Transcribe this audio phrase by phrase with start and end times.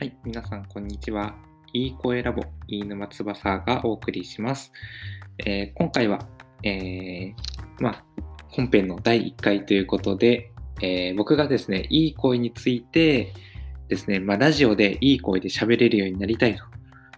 [0.00, 1.34] はい、皆さん、こんにちは。
[1.74, 4.72] いい声ラボ、飯沼翼がお送りします。
[5.44, 6.26] えー、今回は、
[6.62, 7.34] えー、
[7.80, 8.04] まあ、
[8.48, 13.34] 本編の第1回ということで、えー、僕がですね、いい声について
[13.88, 16.64] ですね、まあ、ラジオでいい声で喋れるようになりたいと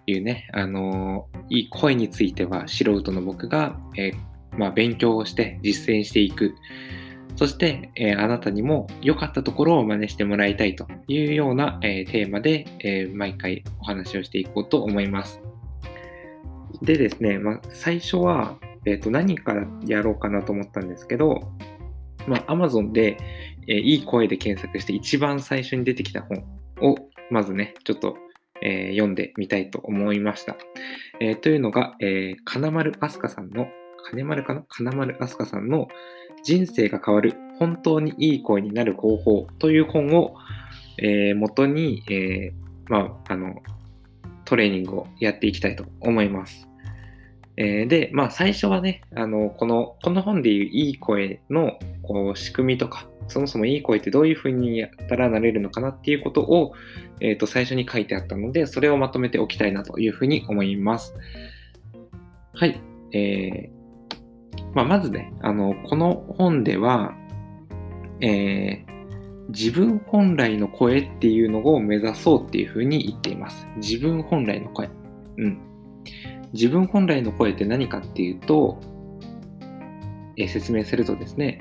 [0.09, 4.11] いうね、あのいい声については素人の僕が、え
[4.57, 6.57] まあ、勉強をして実践していく。
[7.37, 15.41] そして、えー、あなたにも良かったところを真似してもらいたいというような、えー、テーマで、えー、毎回お話をしていこうと思います。
[16.83, 21.53] でですね、まあ、最初は、えーと、何からやろうかなと思ったんですけど、
[22.27, 23.17] まあ、Amazon で、
[23.69, 26.45] えいい声で検索して一番最初に出てきた本
[26.81, 26.97] を
[27.31, 28.17] まずね、ちょっと、
[28.65, 30.57] え読んでみたいと思いました。
[31.21, 33.67] えというのが、え金丸飛鳥さんの
[34.11, 34.65] 金丸かな？
[34.69, 35.89] 金丸飛鳥さんの
[36.43, 40.35] 人生が変わる本当にいい声になる方法という本を、
[40.99, 42.53] えー、元に、えー、
[42.89, 43.55] まあ、あの、
[44.45, 46.69] トレーニングをやっていきたいと思います。
[47.57, 56.75] えー、で、まあ最初はね、あの、この、この本でいういい声のこう仕組みとか、そもそもいい声ってどういう風にやったらなれるのかなっていうことを、
[57.21, 61.15] えっ、ー、と、最初に書いてあったので、それをまとめておきたいなというふうに思います。
[62.55, 62.81] はい。
[63.13, 63.82] えー、
[64.75, 67.15] まあ、まずね、あの、この本では、
[68.21, 68.93] えー、
[69.49, 73.67] 自分本来の声っていうのを目指そうっていうふうに言っています。
[73.77, 74.89] 自分本来の声。
[75.39, 75.61] うん。
[76.53, 78.81] 自分本来の声って何かっていうと、
[80.37, 81.61] えー、説明するとですね、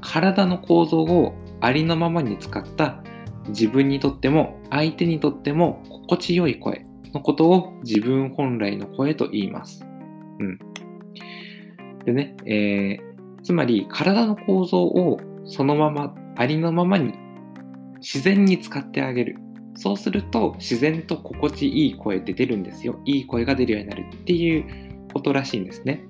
[0.00, 3.02] 体の構造をありのままに使った
[3.48, 9.86] 自分にとっても相手にとっても心地よい声のことを自分本来の声と言います。
[10.38, 10.58] うん。
[12.04, 17.14] でね、えー、つまり体の構造をそのまま、ありのままに
[17.98, 19.36] 自然に使ってあげる。
[19.74, 23.00] そうすると自然と心地いい声って出るんですよ。
[23.04, 24.64] いい声が出るようになるっていう
[25.12, 26.04] ことらしいんですね。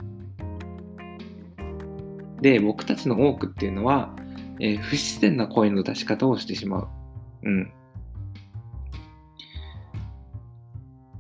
[2.40, 4.14] で、僕たちの多くっていうのは、
[4.60, 6.88] えー、不自然な声の出し方をしてしまう。
[7.44, 7.72] うん。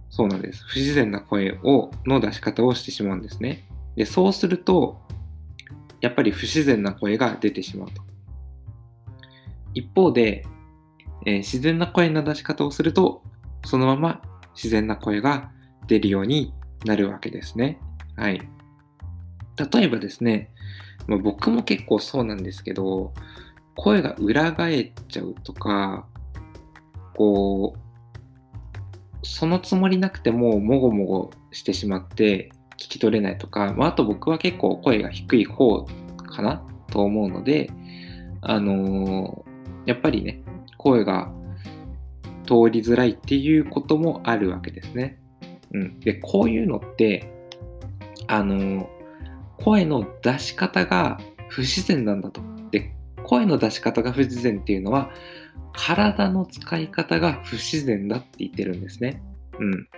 [0.08, 0.64] そうなんです。
[0.64, 3.64] 不自然な声をの出し方をしてしまうんですね。
[4.00, 4.98] で、そうすると、
[6.00, 8.02] やっぱり不自然な声が出てしまうと。
[9.74, 10.46] 一方で、
[11.26, 13.22] えー、自然な声の出し方をすると、
[13.66, 14.22] そのまま
[14.54, 15.50] 自然な声が
[15.86, 16.54] 出るように
[16.86, 17.78] なるわけですね。
[18.16, 18.40] はい。
[19.70, 20.50] 例えばですね、
[21.06, 23.12] まあ、僕も結構そうなんですけど、
[23.76, 26.06] 声が裏返っちゃうとか、
[27.14, 35.84] こう、そのつもりなくてももごもごしてしまって、聞き取れないとか、まあ、あと僕は結構声が低い方
[36.16, 37.70] かなと思うので、
[38.40, 40.42] あのー、やっぱりね、
[40.78, 41.30] 声が
[42.46, 45.20] 通りづらいっていうこともあるわけですね。
[45.72, 46.00] うん。
[46.00, 47.30] で、こういうのって、
[48.28, 48.86] あのー、
[49.62, 52.40] 声の出し方が不自然なんだと。
[52.70, 55.10] で、声の出し方が不自然っていうのは、
[55.74, 59.22] 体の使い方が不自然だって言ってるんですね。
[59.58, 59.88] うん。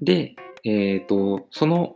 [0.00, 1.94] で、えっ、ー、と、その、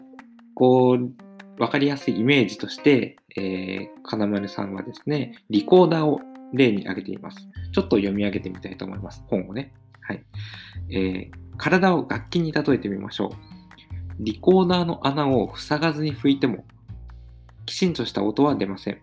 [0.55, 6.21] こう、わかりやすいイメージとして、えー、金丸さんはですね、リコーダーを
[6.53, 7.37] 例に挙げています。
[7.73, 9.23] ちょっと読み上げてみたいと思います。
[9.29, 9.73] 本をね。
[10.01, 10.25] はい。
[10.91, 13.31] えー、体を楽器に例えてみましょう。
[14.21, 16.65] リコーダーの穴を塞がずに拭いても、
[17.67, 18.99] きちんとした音は出ません。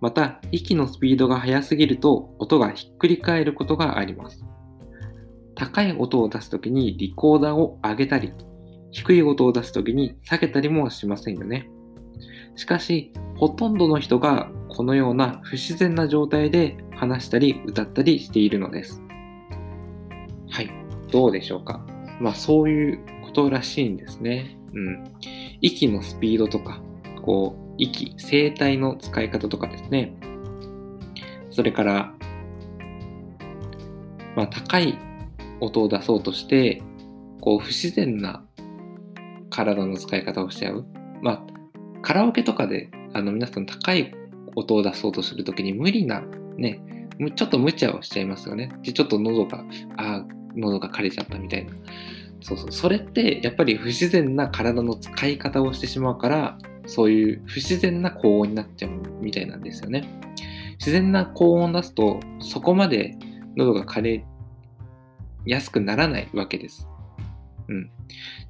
[0.00, 4.44] また、息のスピードが速すぎると音がひっくり返ることがあります。
[5.56, 8.32] 高い音を出すときにリコーダーを上げたり、
[8.92, 11.68] 低い音を出すときに下げたりもしませんよね。
[12.54, 19.02] しかし、ほとんどの人がこのような不自然な状態で話したり歌ったりしているのです。
[20.50, 20.70] はい。
[21.10, 21.86] どうでしょうか？
[22.20, 24.58] まあそういうことらしいんですね。
[24.72, 25.04] うん。
[25.60, 26.80] 息のスピードとか、
[27.22, 30.16] こう、息、声帯の使い方とかですね。
[31.50, 32.14] それから、
[34.34, 34.98] まあ高い
[35.60, 36.82] 音を出そうとして、
[37.40, 38.44] こう不自然な
[39.50, 40.86] 体の使い方をしちゃう。
[41.22, 41.46] まあ、
[42.02, 44.12] カラオケとかであの皆さん高い
[44.54, 46.22] 音を出そうとするときに無理な、
[46.56, 46.80] ね、
[47.34, 48.70] ちょっと無茶をしちゃいますよね。
[48.82, 49.64] で、ちょっと喉が、
[49.96, 50.24] あ
[50.54, 51.72] 喉が枯れちゃったみたいな。
[52.40, 52.72] そうそう。
[52.72, 60.20] それってやっぱり不自然な体の使い方をしてしまうから、そういう不自然な高音になっちゃうみたいなんですよね。
[60.78, 63.16] 自然な高音を出すと、そこまで
[63.56, 64.24] 喉が枯れ
[65.46, 66.88] 安くならないわけです。
[67.68, 67.90] うん。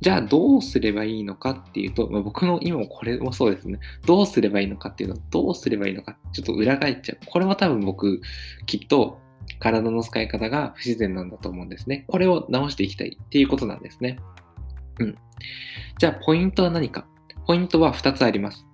[0.01, 3.79] じゃあどうすればいいのかっていうと、まあ、僕の今もこれもそうですね。
[4.05, 7.19] どうすればいいのかっていうのは、どうすればいいのか、ちょっと裏返っちゃう。
[7.27, 8.21] これは多分僕、
[8.67, 9.21] きっと、
[9.61, 12.05] 体の使い方が不自然なんだと思うんですね。
[12.09, 14.19] これを直していきたいっていうことなんですね。
[14.99, 15.17] うん。
[15.99, 17.07] じゃあ、ポイントは何か
[17.47, 18.67] ポイントは2つあります。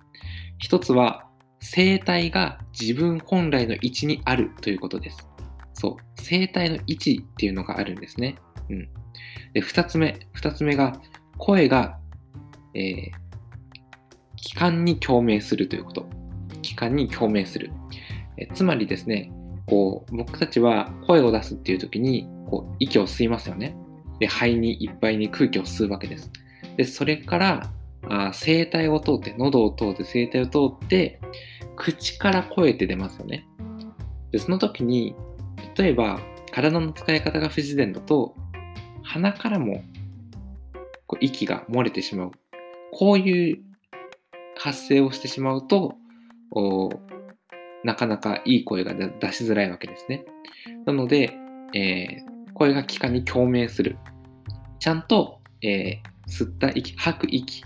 [0.67, 1.27] 1つは、
[1.59, 5.29] 生体が自分本来の位置にあるということです。
[5.73, 5.95] そう。
[6.15, 8.35] 生体の位置っていうのがあるんですね。
[8.69, 8.89] うん。
[9.53, 10.27] で、2つ目。
[10.35, 10.99] 2つ目が、
[11.37, 11.99] 声が、
[12.73, 13.11] えー、
[14.35, 16.09] 気管に共鳴するということ。
[16.61, 17.71] 気管に共鳴する。
[18.37, 19.31] えつまりですね、
[19.67, 23.75] こう、僕たちは声を出すっていう時に、こう、息を吸いますよね。
[24.19, 26.31] で、肺にいっぱいに空気を吸うわけです。
[26.77, 27.71] で、それから、
[28.09, 31.19] あ声帯を通って、喉を通って、声帯を通って、
[31.75, 33.47] 口から声って出ますよね。
[34.31, 35.15] で、その時に、
[35.77, 36.19] 例えば、
[36.51, 38.35] 体の使い方が不自然だと、
[39.03, 39.83] 鼻からも
[41.07, 42.31] こう息が漏れてしまう。
[42.91, 43.63] こういう
[44.55, 45.95] 発声をしてしまうと、
[47.83, 50.25] なかなかいい声が出しづらいわけですね。
[50.85, 51.33] なので、
[51.73, 53.97] えー、声が気管に共鳴する。
[54.79, 57.63] ちゃんと、えー、吸った息、吐く息、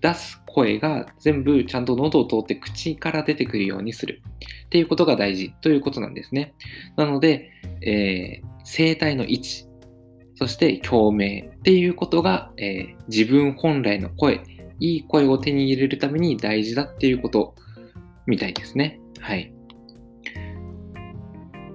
[0.00, 4.22] 出す声が全部ちゃんと喉を通って口から出てくるようにする
[4.66, 6.54] っていうことが大事ということなんですね。
[6.96, 7.50] なので、
[7.82, 9.66] えー、声帯の位置、
[10.36, 14.40] そして共鳴っていうことが、えー、自分本来の声、
[14.80, 17.54] いい声を手に入れるために大事だっていうこと
[18.26, 19.00] みたいですね。
[19.20, 19.52] はい。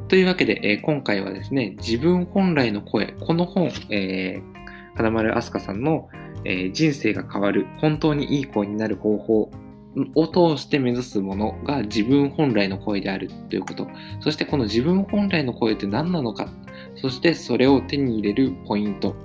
[0.07, 6.07] というわけで、えー、今回はですね、自分本来の声、この本、えー、金丸飛鳥さんの、
[6.45, 9.51] えー、人生が変わる、本当にいい声になる方法
[10.15, 13.87] を通して目指すものが自分本来の声であるということ。
[14.21, 16.49] そしてこの自分本来の声って何なのか。
[16.95, 19.15] そしてそれを手に入れるポイント。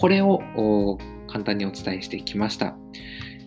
[0.00, 2.76] これを簡単にお伝えしてきました。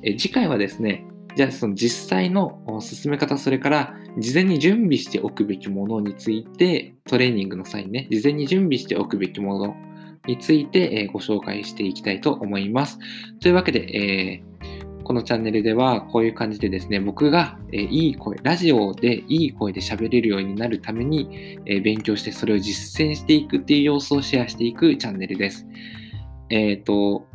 [0.03, 1.05] え次回はですね、
[1.35, 9.75] じゃあその実際の進め方、それから事前に準備しておくべきものについて、トレーニングの際にね、事前に準備しておくべきもの
[10.27, 12.99] についてご紹介していきたいと思います。
[13.39, 25.65] というわけで、えー、このチャンネルではこういう感じでですね、僕が、え、いい声、ラジオでいい声で喋れるようになるために、え、勉強してそれを実践していくっていう様子をシェアしていくチャンネルです。
[26.49, 27.25] えっ、と、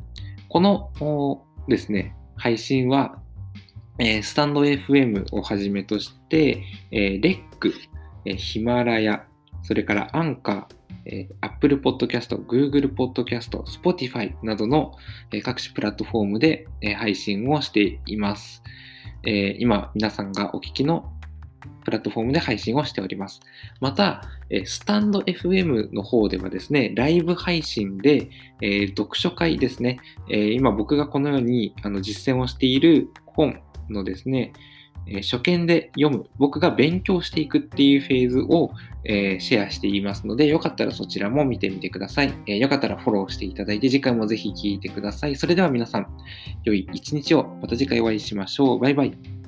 [0.48, 3.20] このですね、配信は
[3.98, 7.72] えー、スタンド FM をはじめとして、えー、レック、
[8.26, 9.24] えー、ヒマラヤ、
[9.62, 10.64] それからアンカー、
[11.06, 11.34] えー、
[11.66, 14.92] Apple Podcast、Google Podcast、Spotify などの、
[15.42, 16.66] 各種プラットフォームで、
[16.96, 18.62] 配信をしています、
[19.58, 21.12] 今、皆さんがお聞きの
[21.84, 23.40] プラットフォームで配信をしております。
[23.80, 24.22] また、
[24.64, 28.28] スタンド FM の方ではですね、ライブ配信で、
[28.60, 29.98] え、読書会ですね、
[30.30, 34.52] え、今僕がこのようにあの実践をしている本、のですね、
[35.06, 38.72] え初見で読む、僕が勉強していくっていうフェーズを、
[39.04, 45.36] えー、シェアしていますので、よかったらそちらも見てみてください、えー、よかったらフォローしていただいて、次回もぜひ聴いてください。
[45.36, 46.06] それでは皆さん、
[46.64, 48.78] 良い一日を、また次回お会いしましょう。
[48.80, 49.45] バイバイ。